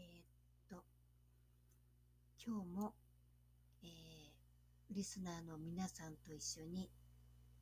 [0.00, 0.24] ーっ
[0.68, 0.84] と、
[2.44, 2.94] 今日も、
[3.82, 4.18] えー
[4.90, 6.88] リスナーの皆さんと一緒に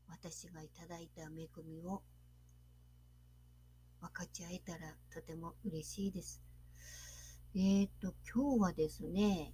[0.09, 2.02] 私がいただいた恵みを
[4.01, 6.41] 分かち合えたらとても嬉しいです。
[7.57, 9.53] えーっと、今日はですね、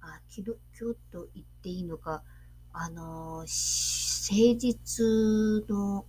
[0.00, 2.24] あ、きど今日と言っていいのか、
[2.72, 6.04] あのー誠実の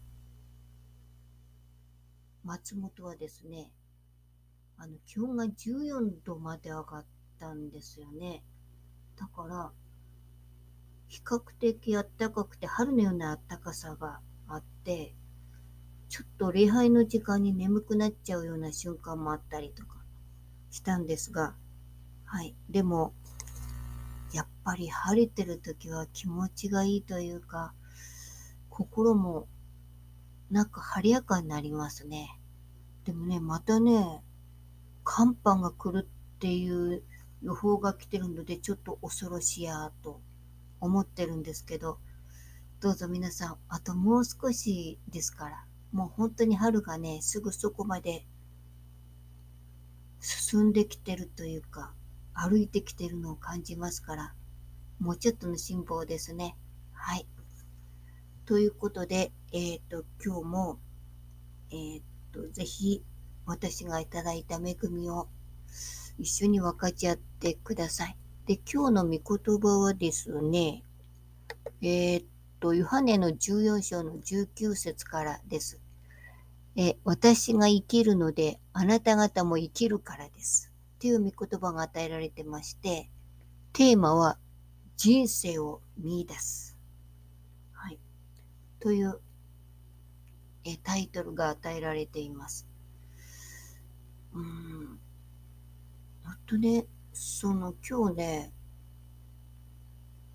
[2.44, 3.72] 松本はですね、
[4.82, 7.06] あの、気温が14度まで上がっ
[7.38, 8.44] たんですよね。
[9.18, 9.72] だから、
[11.10, 15.14] 比較的暖かくて春のような暖かさがあって、
[16.08, 19.98] ちょっと礼拝の時間に眠くなっちゃうような瞬間もあったりとか
[20.72, 21.56] したんですが、
[22.24, 22.56] はい。
[22.70, 23.14] でも、
[24.32, 27.74] やっぱり晴れてる時は気持ちがいいというか、
[28.70, 29.50] 心も
[30.50, 32.40] なんか晴れやかになりますね。
[33.04, 34.24] でもね、またね、
[35.12, 37.02] 寒波が来るっていう
[37.42, 40.22] 予報が来てるので、ちょっと恐ろしいやと
[40.80, 41.98] 思ってるんですけど、
[42.80, 48.28] どうぞ皆さん、あともう少しですから、もう本当に春がね、すぐそこまで
[50.20, 51.92] 進んできてるというか、
[52.36, 54.36] 歩いてきてるのを感じますから、
[55.00, 56.56] もうちょっとの辛抱ですね。
[56.94, 57.26] はい。
[58.46, 60.80] ということで、えっ、と、今日も、
[61.72, 62.02] えっ、
[62.32, 63.04] と、ぜひ
[63.50, 65.28] 私がいただいた恵みを
[66.20, 68.16] 一緒に分かち合ってください。
[68.46, 70.84] で、今日の御言葉はですね、
[71.82, 72.26] えっ、
[72.60, 75.82] と、ヨハネの14章の19節からです。
[76.76, 80.72] え、私が生きるので、あなた方も生きるからです。
[80.96, 83.10] っていう御言葉が与えられてまして、
[83.74, 84.38] テーマは
[84.96, 86.78] 人生を見出す。
[87.74, 88.00] はい。
[88.80, 89.20] という
[90.66, 92.69] えタイトルが与えられています。
[94.40, 95.00] うん。
[96.24, 98.54] あとね、その今日ね、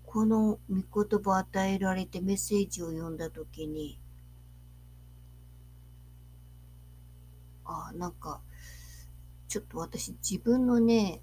[0.05, 3.99] この御言葉を与えられてメッセージを読んだときに、
[7.65, 8.41] あなんか、
[9.47, 11.21] ちょっと私自分のね、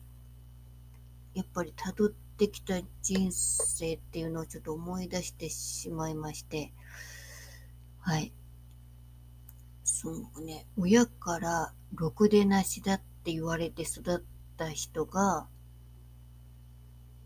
[1.34, 6.72] やっぱり辿ってきた人生っていうのをちょっと思い出してしまいまして、
[8.00, 8.32] はい。
[9.94, 15.47] そのね、親からろくでなしだって言われて育った人が、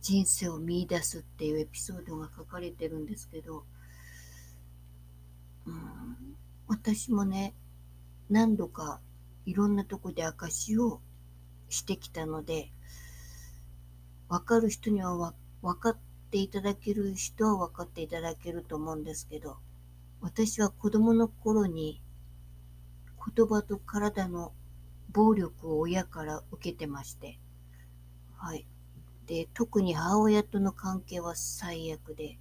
[0.02, 3.64] 人生を見出すっていうエピソードが書かれてるんですけど、
[5.64, 7.54] うん、私もね、
[8.30, 9.00] 何度か
[9.44, 11.00] いろんなとこで証しを
[11.68, 12.72] してきたので、
[14.28, 15.98] わかる人にはわ分かっ
[16.32, 19.56] ていただける人は分かっていただけると思うんですけど、
[20.20, 22.02] 私は子供の頃に
[23.34, 24.52] 言葉と体の
[25.12, 27.38] 暴力を親から受けてまして、
[28.36, 28.66] はい。
[29.26, 32.38] で、特に母親との関係は最悪で、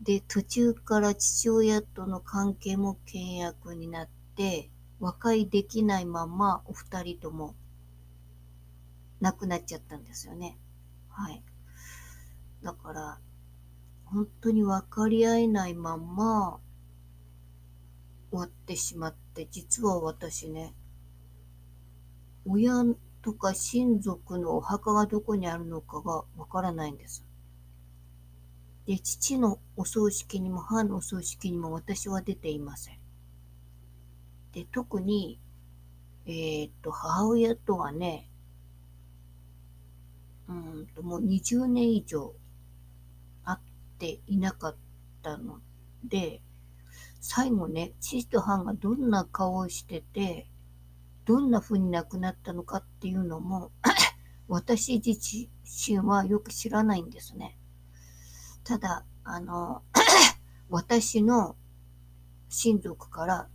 [0.00, 7.54] で、途中から父親との関係も険悪になって、和解できないままお二人とも
[9.20, 10.58] 亡くなっちゃったんですよね。
[11.08, 11.42] はい。
[12.62, 13.18] だから、
[14.04, 16.60] 本当に分かり合えないまま
[18.30, 20.74] 終わってしまって、実は私ね、
[22.46, 22.84] 親
[23.22, 27.24] とか親族のお墓がどこにあるのかがわからないんです。
[28.86, 32.98] で、父のお葬式にも母のお葬式にも私は出ていません。
[34.52, 35.38] で、特に、
[36.26, 38.28] えーっと、母親とはね、
[40.48, 42.34] うんと、もう20年以上
[43.44, 43.58] 会っ
[43.98, 44.76] ていなかっ
[45.22, 45.60] たの
[46.04, 46.42] で、
[47.24, 50.50] 最後ね、父と母がどんな顔をしてて、
[51.24, 53.70] どんな風に亡くなったのかっていうのも、
[54.48, 57.56] 私自身はよく知らないんですね。
[58.64, 59.84] ただ、あの、
[60.68, 61.54] 私の
[62.48, 63.48] 親族から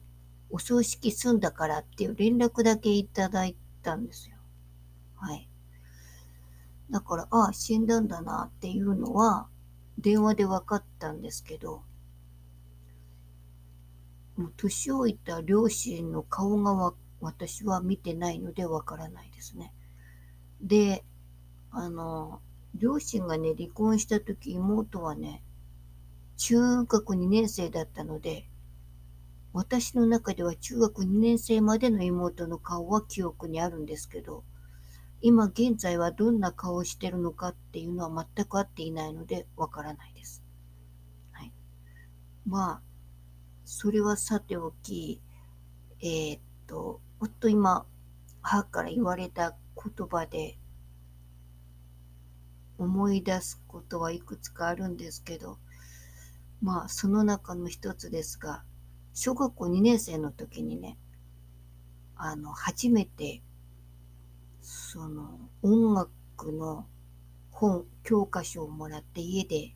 [0.50, 4.38] お葬式済んだからっていう連絡だけいただいたんですよ。
[5.16, 5.50] はい。
[6.90, 9.50] だから、ああ、死んだんだなっていうのは
[9.98, 11.84] 電話で分かったんですけど、
[14.38, 19.74] もう年老いた両親の顔が私は見てないのでわからないですね。
[20.62, 21.04] で、
[21.72, 22.42] あの、
[22.75, 25.44] 両親がね、離婚した時妹はね、
[26.38, 28.48] 中学2年生だったので、
[29.54, 34.44] 私の中では中学2年生までの妹の顔は記憶にあるんですけど、
[35.22, 40.44] 今現在はどんな顔をしてるのかっていうのは全く合っていないのでわからないです。
[41.31, 41.51] はい。
[42.45, 42.81] まあ、
[43.69, 45.22] それはさておき、
[46.00, 47.86] えーっと、ほんと今、
[48.42, 50.58] 母から言われた言葉で
[52.78, 55.58] 思い出すことはいくつかあるんですけど、
[56.62, 58.64] まあその中の一つですが、
[59.14, 60.98] 小学校2年生の時にね、
[62.16, 63.42] あの、初めて、
[64.62, 66.88] その音楽の
[67.52, 69.75] 本、教科書をもらって家で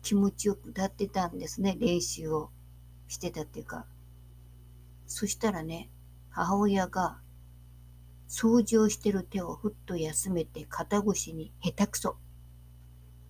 [0.00, 1.76] 気持ちよく歌ってたんですね。
[1.78, 2.50] 練習を
[3.10, 3.86] してたっていうか。
[5.06, 5.90] そしたらね、
[6.30, 7.20] 母親が
[8.28, 12.16] 掃除をしてる手をふっと休めて肩越しに下手くそ。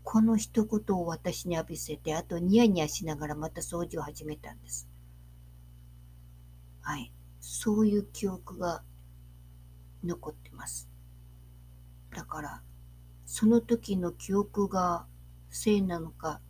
[0.04, 4.86] この一言を私に浴びせて、あとニヤニヤしながらまた掃除を始めたんです。
[6.82, 7.10] はい。
[7.40, 8.82] そういう記憶が
[10.04, 10.90] 残ってます。
[12.14, 12.62] だから、
[13.24, 15.06] その時の記憶が
[15.48, 16.42] せいなのか、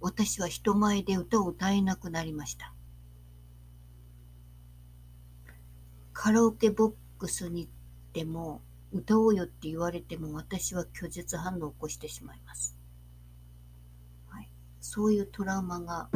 [0.00, 2.72] 私は人前で歌を歌えなくなりました。
[6.12, 7.72] カラオケボックスに行っ
[8.12, 8.62] ても
[8.92, 12.76] 歌おうよって言われても私は拒絶反応を起こしてしまいます。
[14.28, 14.50] はい、
[14.80, 16.10] そういうトラウマが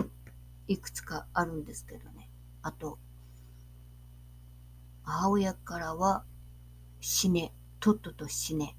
[0.66, 2.30] いくつかあるんですけどね。
[2.62, 2.98] あと、
[5.02, 6.24] 母親からは
[7.00, 8.76] 死ね、とっとと死ね。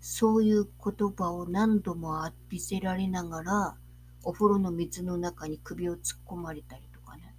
[0.00, 3.76] そういう言葉を何度も浴びせられながら、
[4.22, 7.34] お風呂の水の中に首を突っ込まれたりとかね。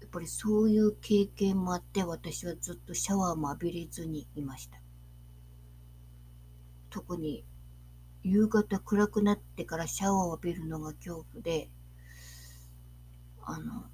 [0.00, 4.80] やっぱりそういう経験もあって私はずっとシャワーも浴びれずにいました。
[6.90, 7.44] 特に
[8.22, 11.70] 夕方暗くなってからシャワーを浴びるのが恐怖で、
[13.42, 13.84] あの、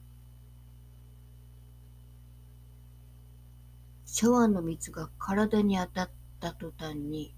[4.06, 6.10] シャワーの水が体に当たっ
[6.40, 7.34] た途端に、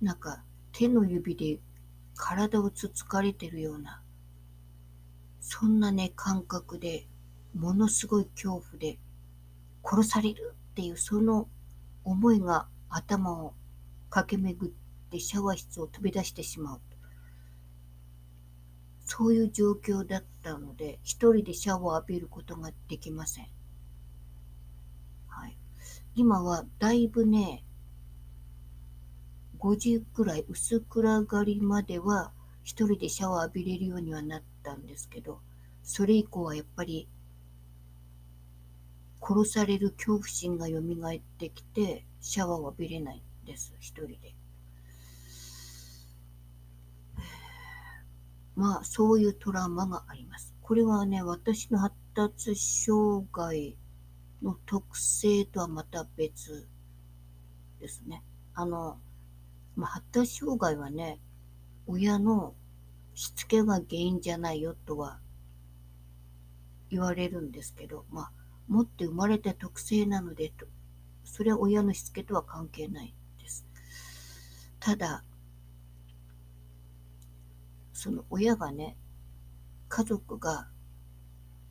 [0.00, 1.60] なんか手の指で
[2.14, 4.02] 体をつつかれてるような、
[5.40, 7.06] そんなね、感覚で、
[7.54, 8.98] ものすごい恐怖で、
[9.84, 11.48] 殺されるっていうその
[12.04, 13.54] 思いが頭を
[14.10, 14.72] 駆け巡っ
[15.10, 16.80] てシャワー室を飛び出してしまう。
[19.04, 23.48] そういう状況だったので、一人でシャワーを浴びることができません。
[25.26, 25.58] はい。
[26.14, 27.64] 今はだいぶね、
[29.62, 32.32] 5時くらい薄暗がりまでは
[32.64, 35.40] 一人でシャワー浴びれるようにはなったんですけど、
[35.84, 37.08] それ以降はやっぱり
[39.20, 44.34] 殺される恐怖心が蘇ってきて、シャワーを浴びれないんです、一人で。
[48.56, 50.56] まあ、そういうトラウマがあります。
[50.60, 53.76] これはね、私の発達障害
[54.42, 56.68] の特性とはまた別
[57.80, 58.24] ですね。
[58.54, 58.98] あの、
[59.76, 61.20] まあ、発達障害はね、
[61.86, 62.54] 親の
[63.14, 65.20] しつけが原因じゃないよとは
[66.90, 68.32] 言われるんですけど、まあ、
[68.68, 70.66] 持って生まれた特性なのでと、
[71.24, 73.66] それは親のしつけとは関係ないです。
[74.78, 75.24] ただ、
[77.92, 78.96] その親がね、
[79.88, 80.68] 家族が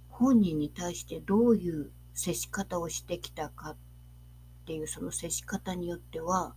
[0.09, 3.77] 本人に対してどういう接し方をしてきたかっ
[4.65, 6.53] ていうその接し方によっては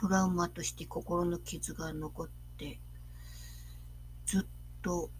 [0.00, 2.78] トラウマとして心の傷が残って
[4.26, 4.46] ずっ
[4.80, 5.10] と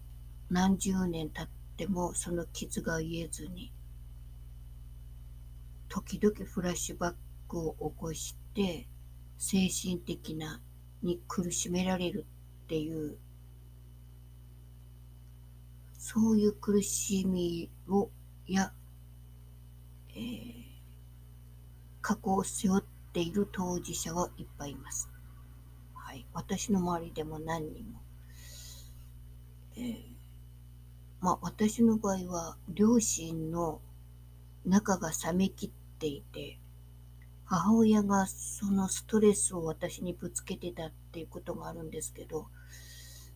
[0.49, 3.73] 何十年経ってもその傷が癒えずに
[5.89, 7.13] 時々フラッシュバッ
[7.49, 8.87] クを起こして
[9.37, 10.61] 精神的な
[11.03, 12.25] に苦しめられる
[12.63, 13.17] っていう
[15.97, 18.09] そういう苦しみを
[18.47, 18.71] や、
[20.11, 20.63] えー、
[21.99, 25.09] 過去を背負っている当事者はいっぱいいます。
[25.93, 28.01] はい、私の周りでも何人も。
[29.75, 30.03] えー、
[31.21, 33.81] まあ私の場合は両親の
[34.65, 36.59] 仲が冷めきっていて
[37.45, 42.47] 母親がそのストレスを私にぶつけてたっていうことがあるんですけど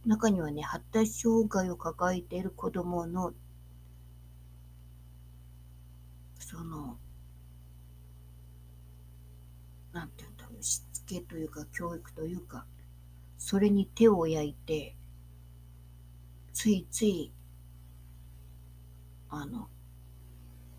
[0.05, 3.33] 中にはね発達障害を抱えている子供の
[6.39, 6.97] その
[9.93, 12.65] なんて言うんだろう、しつけというか教育というか、
[13.37, 14.95] それに手を焼いて、
[16.51, 17.31] ついつい、
[19.29, 19.69] あの、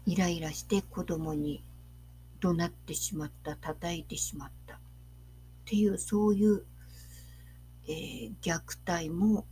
[0.06, 1.64] イライラして子供に
[2.40, 4.78] 怒鳴ってしまった、叩いてしまったっ
[5.64, 6.64] ていう、そういう、
[7.86, 9.46] えー、虐待も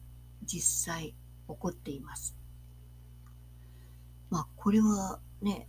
[0.45, 1.15] 実際起
[1.47, 2.37] こっています。
[4.31, 5.69] まあ、これはね、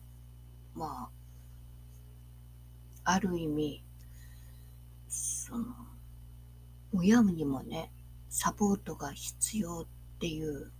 [0.73, 1.22] まあ、
[3.03, 3.83] ある意味、
[5.07, 5.65] その、
[6.93, 7.91] 親にもね、
[8.29, 9.87] サポートが必要っ
[10.19, 10.71] ていう、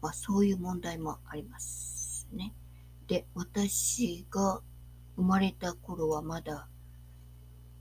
[0.00, 2.54] まあそういう問題もありますね。
[3.06, 4.62] で、私が
[5.16, 6.68] 生まれた頃はまだ、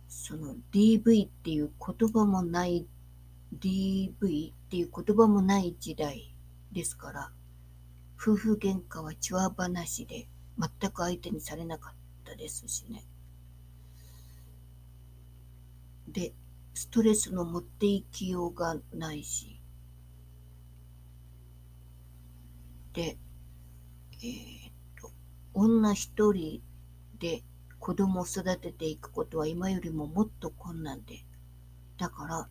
[0.07, 2.87] その DV っていう言葉もない、
[3.57, 6.35] DV っていう言葉もない時代
[6.71, 7.31] ですから、
[8.19, 10.27] 夫婦喧嘩は血話話で
[10.59, 13.03] 全く相手にされなかったですしね。
[16.11, 16.33] で、
[16.73, 19.59] ストレスの持っていきようがないし、
[22.93, 23.17] で、
[24.23, 25.11] えー、っと、
[25.53, 26.61] 女一人
[27.19, 27.43] で
[27.79, 31.25] 子供を育てていくことは今よりももっと困難で、
[31.97, 32.49] だから、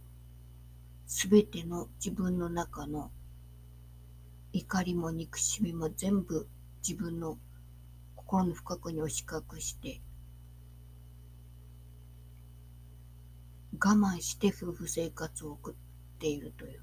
[1.06, 3.10] すべての自分の中の
[4.52, 6.48] 怒りも憎しみも全部
[6.86, 7.36] 自分の
[8.16, 10.00] 心の深くに押し隠して
[13.78, 16.80] 我慢して夫婦生活を送っているという。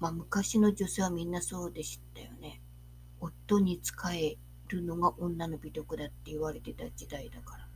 [0.00, 2.60] まあ、昔の女性はみんなそうでしたよね。
[3.20, 4.36] 夫に仕え
[4.68, 7.68] るのが女の美徳だって言われてた時代だから。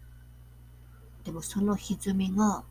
[1.24, 2.64] でもその歪みが、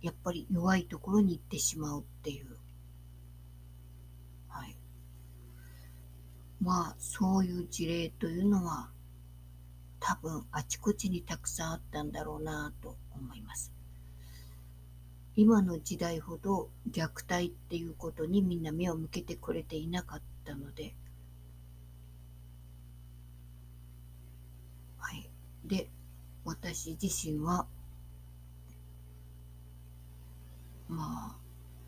[0.00, 2.56] やっぱり弱いところに行ってしまうっていう。
[4.48, 4.76] はい。
[6.60, 8.90] まあ、そういう事例というのは、
[10.00, 13.72] 多分あちこちにたくさんあったんだろうなと思います。
[15.36, 20.94] 今の時代ほど虐待っていうことにみんな目を向けてくれていなかったので、
[24.98, 25.30] はい。
[25.64, 25.88] で、
[26.44, 27.66] 私自身は、
[30.88, 31.36] まあ、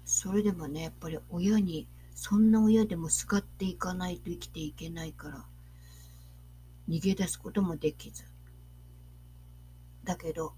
[0.05, 5.47] それでもね、やっぱり親に、そんな親でもすがっていかないと生きていけないから、
[6.89, 8.25] 逃げ出すこともできず。
[10.05, 10.55] だけど、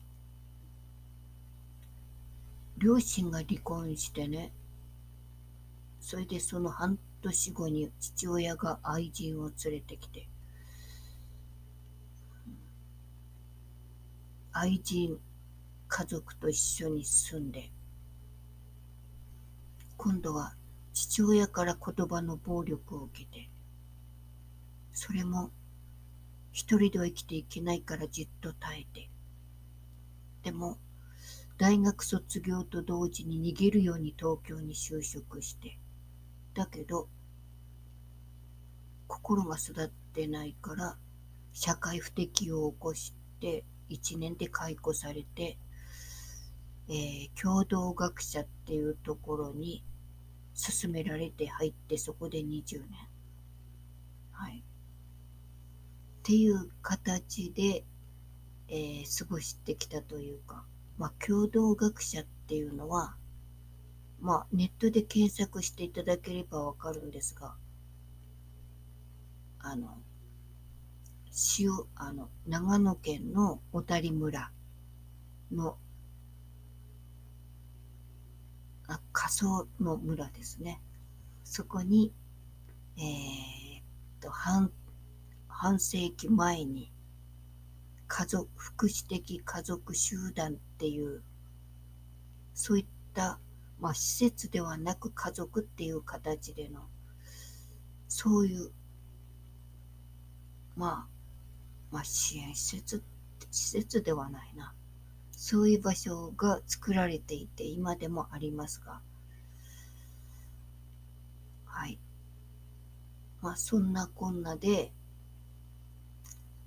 [2.83, 4.53] 両親が離婚してね、
[6.01, 10.27] それでその半年後に父親が愛人を連れてきて、
[14.51, 15.17] 愛人
[15.87, 17.71] 家族と一緒に住んで、
[19.97, 20.55] 今度は
[20.93, 23.49] 父親から言葉の暴力を受けて、
[24.93, 25.53] それも
[26.51, 29.09] 一人では生きていけないからじっと耐えて、
[30.43, 30.79] でも
[31.63, 35.79] 大学卒業と同時に逃げるように東京に就職して、
[36.55, 37.09] だけど、
[39.07, 40.99] 心が育ってないから、
[41.53, 45.57] 社会不適応を起こして、1年で解雇されて、
[46.89, 49.85] えー、共同学者っていうところに
[50.61, 52.89] 勧められて入って、そこで20年。
[54.33, 54.59] はい。
[54.59, 57.85] っていう形で、
[58.67, 60.65] えー、過ごしてきたというか、
[60.99, 63.17] まあ、共同学者っていうのは、
[64.21, 67.57] まあ、ネットで検索していただければわかるんですが、
[69.59, 69.99] あの、
[71.59, 74.53] 塩、あの、長野県の小谷村
[75.51, 75.79] の、
[78.87, 80.81] あ、仮想の村ですね。
[81.45, 82.13] そこに、
[82.97, 83.83] えー、っ
[84.21, 84.71] と、半、
[85.49, 86.93] 半世紀前に、
[88.09, 91.23] 家族、福祉的家族集団っていう、
[92.55, 93.39] そういった、
[93.79, 96.81] まあ、施設ではなく家族っていう形での、
[98.09, 98.73] そういう、
[100.75, 101.09] まあ、
[101.93, 103.05] まあ、支援施設、
[103.53, 104.75] 施設ではないな。
[105.31, 109.03] そういう場所が作られていて、今でもありますが、
[111.65, 112.01] はい。
[113.41, 114.93] まあ、そんなこんなで、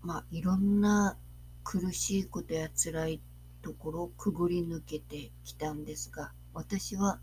[0.01, 1.17] まあ、いろんな
[1.65, 3.21] 苦しいことや辛い
[3.65, 7.19] ところをくぐり抜けてきたんですが、私は、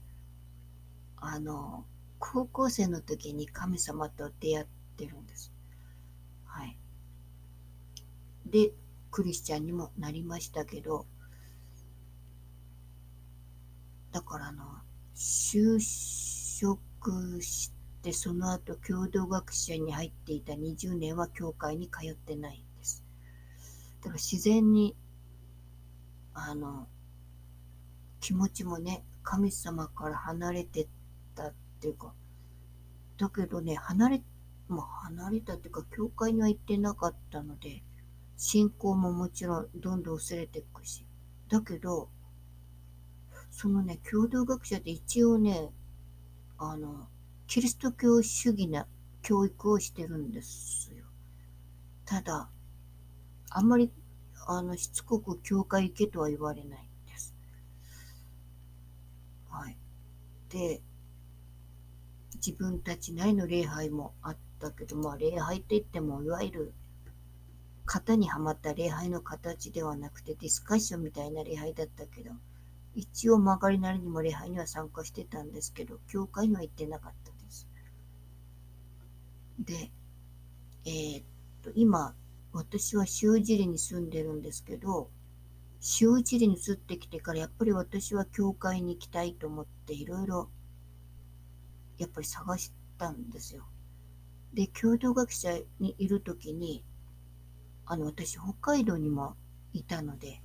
[1.17, 1.85] あの、
[2.19, 5.53] 高校生の時に神様と出会ってるんです。
[6.45, 6.77] はい。
[8.45, 8.73] で、
[9.13, 11.07] クリスチャンにもなりましたけど、
[14.11, 14.65] だからあの、
[15.15, 17.71] 就職し
[18.03, 23.05] て、その後共同学者に入っていた20年は教会に通ってないんです
[24.01, 24.97] だから自然に、
[26.35, 26.89] あの、
[28.21, 30.89] 気持ちもね、神様から離れてっ
[31.35, 32.15] たっていうか、
[33.19, 34.23] だけどね、離れ、
[34.69, 37.83] もう離れたっていうか、教会には行ってなかったので、
[38.37, 41.07] 信仰ももちろんどんどん薄れていくし。
[41.49, 42.09] だけど、
[43.51, 45.71] そのね、共同学者って一応ね、
[46.59, 47.09] あの、
[47.47, 48.87] キリスト教主義な
[49.21, 51.05] 教育をしてるんですよ。
[52.05, 52.49] ただ、
[53.51, 53.93] あんまり
[54.47, 57.35] あのしつこく教会行けとは言われないんです。
[59.51, 59.77] はい。
[60.49, 60.81] で、
[62.35, 66.75] 自分たちなりの礼拝もあっだけど、まあ礼拝って言っても、いわゆる
[67.85, 72.31] 型にはまった礼拝の形ではなくて、ディスカッションみたいな礼拝だったけど、
[72.95, 77.67] 一応曲がりなりにも礼拝には参加してたんですけど、教会には行ってなかったです。
[79.59, 79.91] で、
[80.85, 81.25] えー、っ
[81.63, 82.15] と、今、
[82.53, 85.11] 私は塩尻に住んでるんですけど、
[86.01, 90.51] 塩尻に移ってきてからやっぱり私は教会に行きたいと思っていろいろ
[91.99, 93.67] やっぱり探したんですよ。
[94.55, 96.85] で、共同学者にいる時に、
[97.87, 99.37] あの、私北海道にも
[99.73, 100.43] いたので、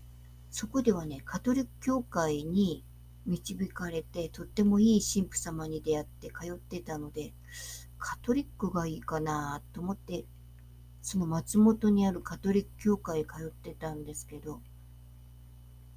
[0.49, 2.85] そこではね、カトリック教会に
[3.25, 7.33] 導かれて、とってもいい神父様に出会って通ってたので、
[7.97, 10.25] カトリックがいいかなと思って、
[11.01, 14.61] その松本にあるカトリック教会通ってたんですけど、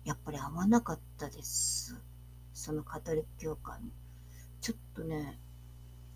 [0.05, 2.01] やっぱり合わなかったです。
[2.53, 3.91] そのカトリック教会も。
[4.61, 5.39] ちょっとね、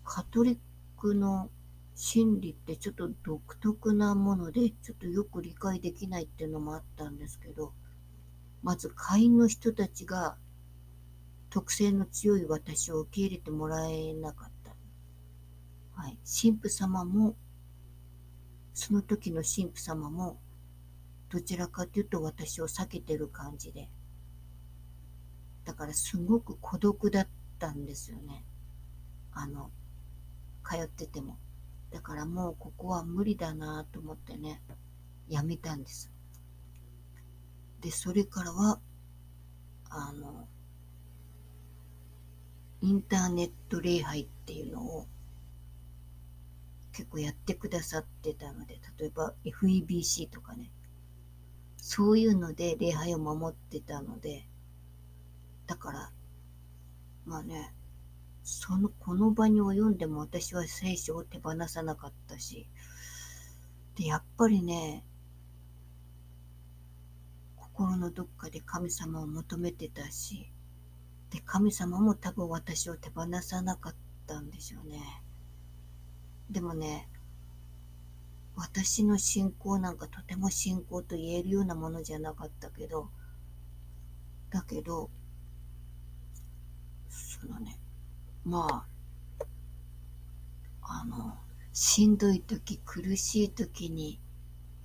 [0.03, 0.57] カトリッ
[0.97, 1.49] クの
[1.95, 7.73] 心理ってちょっと独特なもので、ちょっとよく理解できないっていうのもあったんですけど、
[8.63, 10.37] まず会員の人たちが
[11.49, 14.75] 特性の強い私を受け入れてもらえなかった。
[16.01, 16.17] はい。
[16.25, 17.35] 神父様も、
[18.75, 20.37] その時の神父様も、
[21.29, 23.89] どちらかというと私を避けてる感じで。
[25.63, 27.27] だからすごく孤独だっ
[27.57, 28.45] たんですよね。
[29.31, 29.71] あの、
[30.69, 31.39] 通ってても。
[31.89, 34.61] だからもうここは無理だなと思ってね、
[35.29, 36.11] やめたんです。
[37.79, 38.81] で、それからは、
[39.89, 40.49] あの、
[42.81, 45.07] インターネット礼拝っていうのを
[46.95, 50.71] 結構やってくださってたので、例えば FEBC とかね、
[51.75, 54.47] そういうので礼拝を守ってたので、
[55.67, 56.11] だから、
[57.25, 57.73] まあね、
[58.43, 62.69] その、この場に及んでも私は聖書を手放さなかったし、
[63.95, 65.03] で、やっぱりね、
[67.57, 70.49] 心のどっかで神様を求めてたし、
[71.29, 73.95] で、神様も多分私を手放さなかっ
[74.27, 75.24] たんでしょうね。
[76.49, 77.09] でもね、
[78.55, 83.09] 私の信仰なんかとても信仰と言えるようなものじゃなかったけど、
[84.49, 85.09] だけど、
[87.09, 87.77] そのね、
[88.45, 88.85] ま
[89.39, 89.45] あ、
[90.81, 91.37] あの、
[91.73, 94.21] しんどい時、苦しい時に、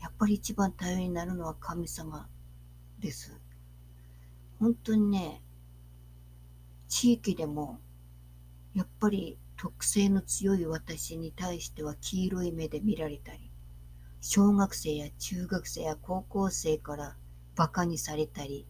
[0.00, 2.26] やっぱり一番頼りになるのは神様
[2.98, 3.38] です。
[4.58, 5.42] 本当にね、
[6.88, 7.78] 地域でも、
[8.74, 13.50] やっぱり特性の強い私に対しては黄色い目で見られたり、
[14.22, 17.14] 小学生や中学生や高校生から
[17.58, 18.66] 馬鹿にされたり、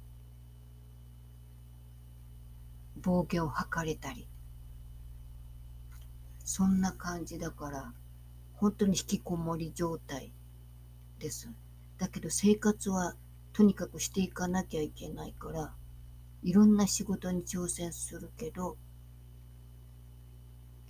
[2.96, 4.26] 暴言を吐かれたり、
[6.44, 7.92] そんな感じだから、
[8.54, 10.32] 本当に引きこもり状態
[11.20, 11.48] です。
[11.98, 13.14] だけど生活は
[13.52, 15.72] とにかくしていかなきゃいけないから、
[16.42, 18.76] いろんな仕事に挑戦するけど、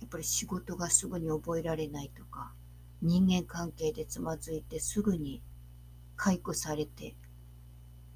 [0.01, 2.51] やっぱり仕事がすぐに覚えられないとか、
[3.01, 5.41] 人間関係でつまずいてすぐに
[6.15, 7.15] 解雇されて、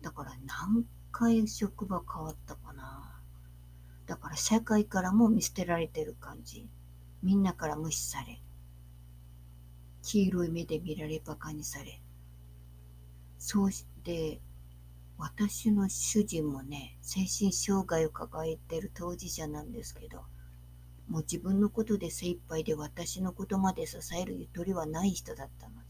[0.01, 3.21] だから何回職場変わったかな。
[4.07, 6.67] だから社会からも見捨てられてる感じ。
[7.23, 8.41] みんなから無視され、
[10.03, 12.01] 黄色い目で見られバカにされ、
[13.39, 14.41] そうして、
[15.17, 20.25] 私の主人もね、精神障害を抱えてる当事者なんですけど、
[21.07, 25.85] もう自分のことで精一杯で私のことまで支えるゆとりはない人だったので。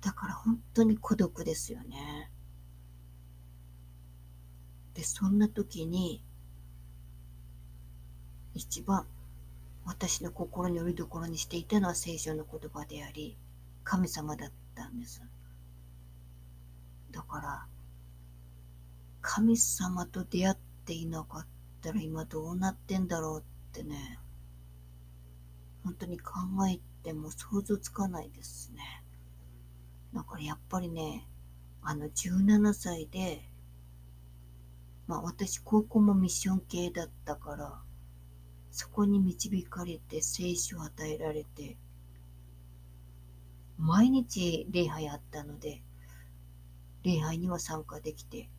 [0.00, 2.30] だから本当に孤独ですよね。
[4.94, 6.22] で、そんな時に、
[8.54, 9.06] 一番
[9.84, 13.36] 私の心によりどころにしていたのは聖書の言葉であり、
[13.84, 15.22] 神様だったんです。
[17.10, 17.66] だから、
[19.20, 24.18] 神様と出会っていなかったたら今どうなってんだろうってね、
[25.84, 26.32] 本当に考
[26.68, 29.02] えても想像つかないですね。
[30.14, 31.26] だからやっぱりね、
[31.82, 33.42] あの17歳で、
[35.06, 37.80] まあ私高校もミッション系だったから、
[38.70, 41.76] そこに導かれて聖書を与えられて、
[43.78, 45.82] 毎日礼拝あったので、
[47.04, 48.50] 礼拝には参加できて、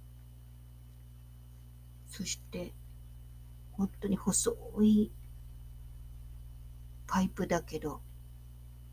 [2.08, 2.74] そして、
[3.80, 5.10] 本当に細い
[7.08, 8.02] パイプだけど、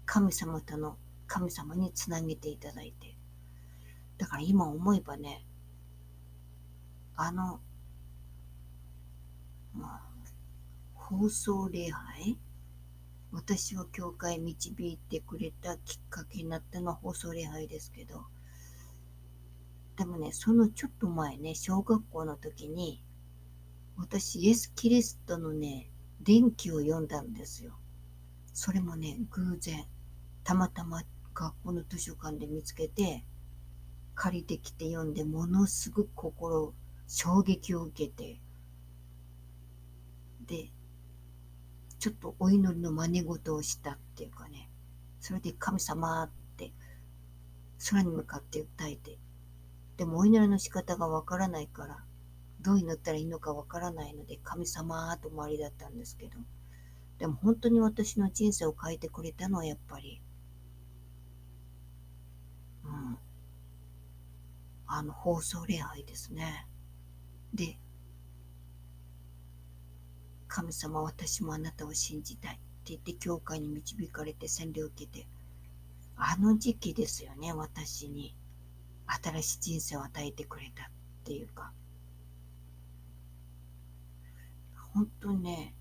[0.05, 0.97] 神様との、
[1.27, 3.17] 神様につなげていただいて、
[4.17, 5.45] だから今思えばね、
[7.17, 7.61] あの、
[9.75, 10.01] まあ、
[10.95, 12.39] 放送礼拝
[13.33, 18.25] 私を教会導いてくれたきっかけになったのは放送礼拝ですけど、
[19.97, 23.03] でもね、そのちょっと前ね、小学校の時に、
[23.97, 27.79] 私、イエス・キリストのね、電気を読んだんですよ。
[28.53, 29.87] それもね、偶然、
[30.45, 31.03] たまたま
[31.35, 33.25] 学校の図書館で見つけて、
[34.15, 36.75] 借りてきて読んで、ものすごく心、
[37.07, 38.41] 衝撃を受けて、
[40.47, 40.71] で、
[41.99, 44.71] ちょっとお祈りの真似事をしたっていうかね、
[45.21, 46.73] それで神様って
[47.91, 49.19] 空に向かって訴えて、
[49.97, 52.05] でもお祈りの仕方がわからないから、
[52.67, 56.33] どう祈ったらいいのかわからないので、神様と周りだったんですけど、
[57.17, 60.21] でも本当に私の人生を変えてくれたのはやっぱり、
[62.85, 63.19] うん、
[64.89, 66.67] あの放送礼拝ですね。
[67.55, 67.79] で、
[70.49, 75.29] 神様私もあなたを信じたいって言って教会に導かれて洗礼を受けて、
[76.17, 78.35] あの時期ですよね、私に
[79.07, 80.87] 新しい人生を与えてくれたっ
[81.23, 81.71] ていうか。
[84.97, 85.75] 本当ね、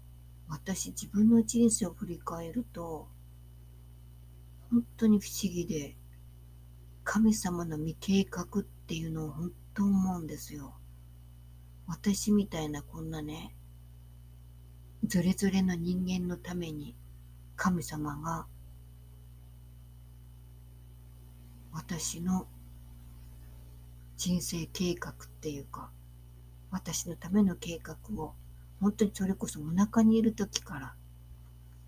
[0.50, 3.08] 私自分の人生を振り返ると、
[4.70, 5.96] 本当に不思議で、
[7.06, 10.76] 神様の未計画っていうのを本当思うんですよ。
[11.88, 13.56] 私みたいなこんなね、
[15.08, 16.94] それぞれの人間のために
[17.56, 18.48] 神様が
[21.72, 22.48] 私の
[24.18, 25.90] 人生計画っていうか
[26.70, 28.34] 私のための計画を
[28.80, 30.94] 本当にそれこそお腹にいる時から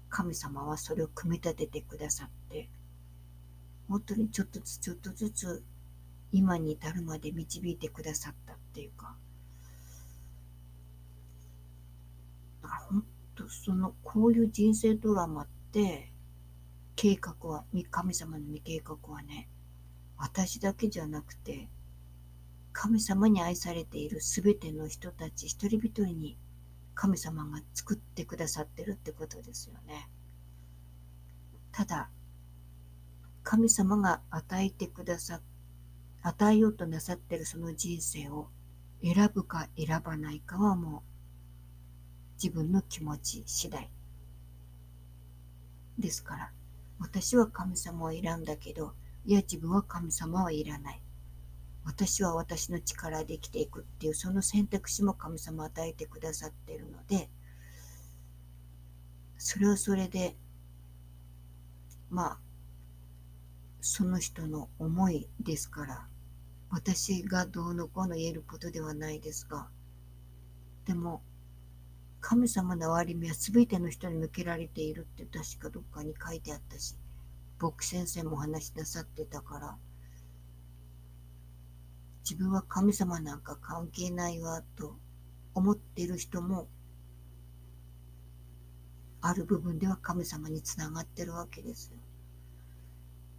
[0.09, 2.69] 神様はそれを組み立ててくださって
[3.89, 5.63] 本当にちょっとずつちょっとずつ
[6.31, 9.15] 今に至るまで導いてくださったっていうか。
[12.61, 13.03] だから本
[13.35, 16.11] 当そのこういう人生ドラマって
[16.95, 19.47] 計画は神様の未計画はね
[20.17, 21.69] 私だけじゃなくて
[22.73, 26.37] 神様に愛されているすべての人たち一人一人に
[26.97, 30.09] 神様が作ってくださってるってことですよね。
[31.71, 32.09] ただ
[33.43, 35.39] 神様が与えてくださ
[36.23, 38.49] 与えようとなさってるその人生を
[39.03, 41.01] 選ぶか選ばないかはもう
[42.43, 43.91] 自分の気持ち次第
[45.99, 46.51] ですから
[46.99, 51.01] 私は神様を選んだけどいや自分は神様はいらない
[51.87, 57.29] 私は私の力で生きていくっていうその選択肢も神様与えてくださっているので
[59.37, 60.35] それはそれで
[62.09, 62.37] まあ
[63.81, 66.07] その人の思いですから
[66.69, 69.67] 私がどうのこうの言えることではないですが
[70.85, 71.21] でも
[72.19, 76.95] 神様の憐れみは全ての人に向けられているって確かどっかに書いてあったし、
[77.59, 79.77] 僕先生もお話しなさってたから、
[82.29, 84.97] 自分は神様なんか関係ないわと
[85.53, 86.67] 思っている人も、
[89.21, 91.97] ある部分では神様につながってるわけですよ。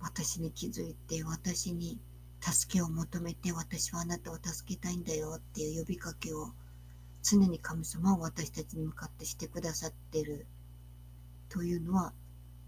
[0.01, 2.01] 私に気づいて、私に
[2.41, 6.53] 助けを求めて、私はあなたを助けたいんだよっていう呼びかけを
[7.23, 10.47] 常に神様は私たちに向かってしてくださってる
[11.51, 12.15] というのは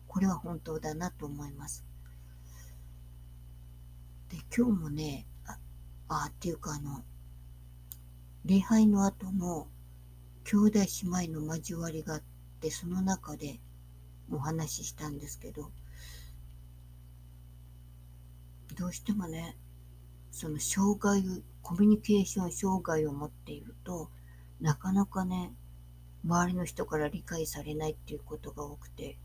[0.06, 1.82] これは本当だなと思います。
[4.28, 5.26] で今日もね
[6.16, 7.02] あっていうかあの
[8.44, 9.68] 礼拝の後の
[10.44, 12.22] 兄弟姉妹の交わりがあっ
[12.60, 13.60] てその中で
[14.30, 15.70] お話ししたんですけど
[18.76, 19.56] どうしてもね
[20.30, 21.22] その障害
[21.62, 24.10] コミュニケーション障害を持っていると
[24.60, 25.54] なかなかね、
[26.22, 29.16] 周りの人から理解されないっていうことが多くて、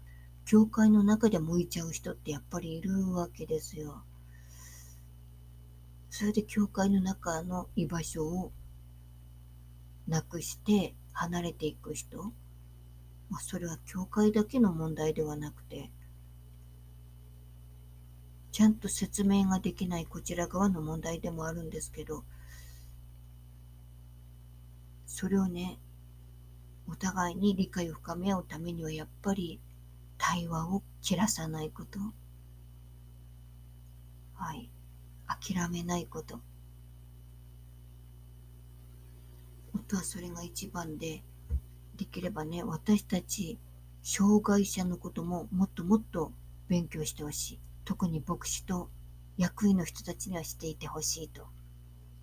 [0.45, 4.04] 教会の中で向いちゃう人ってやっぱりいるわけですよ。
[6.17, 8.54] それで教会の中の居場所を
[10.08, 12.32] なくして離れていく人、
[13.30, 15.91] まあ、それは教会だけの問題ではなくて、
[18.54, 22.23] ちゃんと説明ができないこちら側の問題でもあるんですけど、
[25.06, 25.80] それをね、
[26.88, 29.60] お互いに理解を深め合うためにはやっぱり
[30.17, 31.99] 対話を切らさないこと。
[34.36, 34.69] はい。
[35.27, 36.39] 諦めないこと。
[39.88, 41.23] 本はそれが一番で、
[41.95, 43.59] できればね、私たち
[44.01, 46.31] 障害者のことももっともっと
[46.67, 47.59] 勉強してほしい。
[47.85, 48.89] 特に牧師と
[49.38, 51.47] 役員の人たちにはしていてほしいと。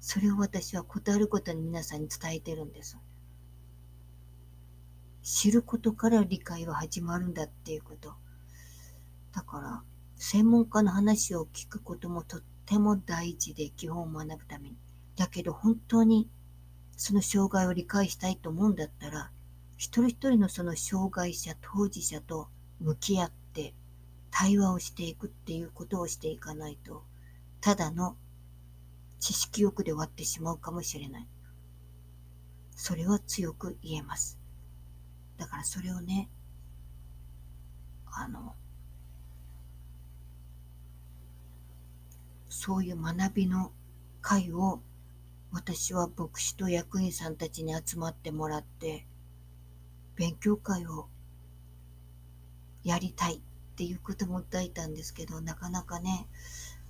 [0.01, 2.99] それを私は断ることに皆さんに伝えてるんです。
[5.23, 8.15] 知ることから理解は始まるんだっていうこと。
[9.33, 9.83] だから、
[10.17, 14.77] 専門家の話を聞くこともとってても大事で基本を学ぶために。
[15.17, 16.29] だけど本当に
[16.97, 19.31] その障害を理解したいと思うんだったら、
[19.77, 22.49] 一人一人のその障害者、当事者と
[22.81, 23.75] 向き合って
[24.31, 27.05] 対話をしていくっていうことをしていかないと、
[27.61, 28.17] ただの
[29.19, 31.29] 知識欲で終わってしまうかもしれない。
[32.77, 34.39] それは強く言えます。
[35.37, 36.29] だからそれをね、
[38.07, 38.55] あの、
[42.65, 43.73] そういう学びの
[44.21, 44.83] 会を
[45.51, 49.05] 私は牧師と役員さんたちに集まってもらって
[50.15, 51.09] 勉強会を
[52.85, 53.41] やりたいっ
[53.75, 56.29] ていうことも訴えたんですけどなかなかね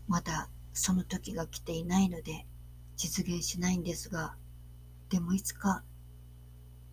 [0.08, 2.44] まだその時が来ていないので
[2.98, 4.34] 実現しないんですが
[5.08, 5.82] でもいつか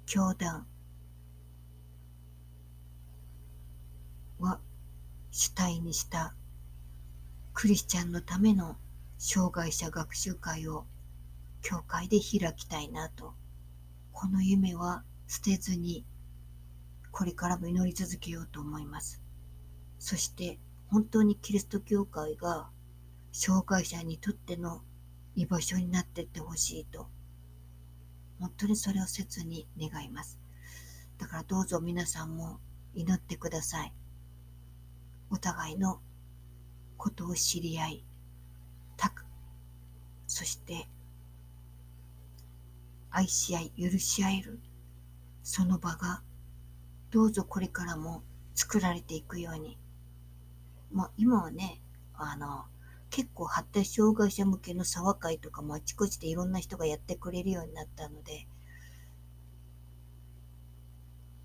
[0.06, 0.66] 教団
[4.40, 4.62] は
[5.32, 6.34] 主体にした
[7.60, 8.78] クリスチャンのための
[9.18, 10.86] 障害者学習会を
[11.62, 13.34] 教会で開きたいなと。
[14.14, 16.06] この夢は捨てずに
[17.12, 19.22] これからも祈り続けようと思います。
[19.98, 22.70] そして本当にキリスト教会が
[23.34, 24.82] 障害者にとっての
[25.36, 27.10] 居場所になっていってほしいと
[28.40, 30.40] 本当にそれを切に願います。
[31.18, 32.62] だからどうぞ皆さんも
[32.94, 33.94] 祈ってください。
[35.30, 36.00] お互いの
[37.00, 38.04] ことを知り合い
[38.98, 39.26] たく
[40.28, 40.88] そして
[43.10, 44.60] 愛し合い許し合える
[45.42, 46.22] その場が
[47.10, 48.22] どうぞこれからも
[48.54, 49.80] 作られていくように。
[50.92, 51.82] まあ今はね
[52.14, 52.66] あの
[53.10, 58.48] 結構発達障害者向けの沢会とかもあちこちでいろんな人がやってくれるようになったので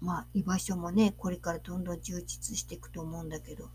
[0.01, 3.71] まあ居場所もねこれからどんどん充実していくと思うんだけど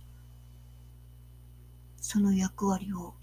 [2.01, 3.13] その役割を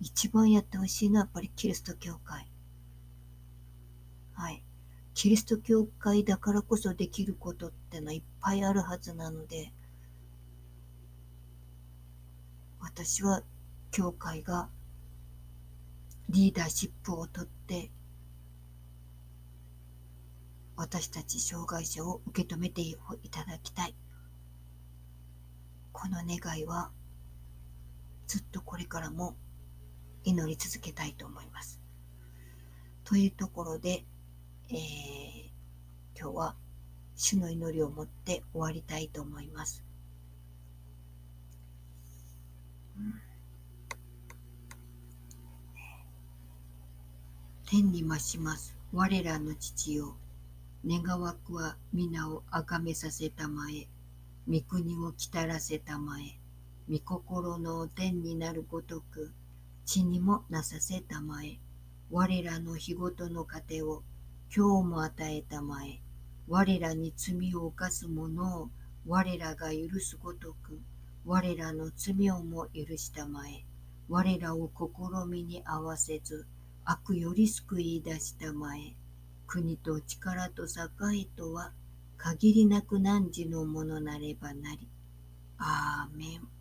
[0.00, 2.50] 一番やってほしいのはやっぱりキリスト教会。
[4.34, 4.64] はい。
[5.14, 9.72] キリスト教会だからこそできることってのはいっぱいあるはずなので、
[12.80, 13.42] 私は
[13.90, 14.68] 教会が
[16.28, 17.90] リーダーシップをとって
[20.76, 22.96] 私たち障害者を受け止めてい
[23.30, 23.94] ただきたい。
[25.92, 26.90] この願いは
[28.26, 29.36] ずっとこれからも
[30.24, 31.80] 祈り続けたいと思います。
[33.04, 34.04] というところで、
[34.70, 35.50] えー、
[36.18, 36.56] 今日は
[37.14, 39.84] 主の祈りを持って終わりたいと思います。
[47.66, 48.76] 天に増します。
[48.92, 50.16] 我らの父よ。
[50.86, 53.88] 願わくは皆をあがめさせたまえ。
[54.46, 56.43] 御国をきたらせたまえ。
[56.86, 59.32] 御心の天になるごとく、
[59.86, 61.58] 地にもなさせたまえ。
[62.10, 64.02] 我らの日ごとの糧を
[64.54, 66.02] 今日も与えたまえ。
[66.46, 68.70] 我らに罪を犯す者を
[69.06, 70.78] 我らが許すごとく、
[71.24, 73.64] 我らの罪をも許したまえ。
[74.10, 76.46] 我らを試みに合わせず、
[76.84, 78.94] 悪より救い出したまえ。
[79.46, 81.72] 国と力と栄とは
[82.18, 84.86] 限りなく汝のものなればなり。
[85.56, 86.53] アーメン。